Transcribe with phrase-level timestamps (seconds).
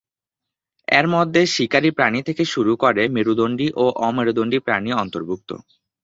[0.87, 5.49] এরমধ্যে শিকারি প্রাণি থেকে শুরু করে মেরুদণ্ডী ও অমেরুদণ্ডী প্রাণী অন্তর্ভুক্ত।